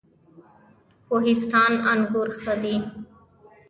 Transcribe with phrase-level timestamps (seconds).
[1.07, 2.75] کوهستان انګور ښه دي؟